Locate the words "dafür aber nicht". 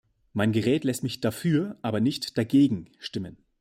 1.21-2.35